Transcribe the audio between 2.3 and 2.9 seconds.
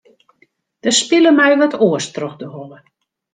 de holle.